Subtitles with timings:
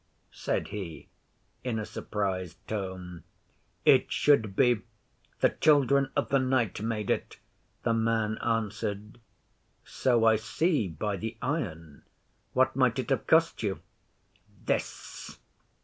[0.33, 1.07] said he,
[1.63, 3.23] in a surprised tone.
[3.85, 4.81] 'It should be.
[5.41, 7.37] The Children of the Night made it,'
[7.83, 9.19] the man answered.
[9.83, 12.01] 'So I see by the iron.
[12.53, 13.79] What might it have cost you?'
[14.65, 15.37] 'This!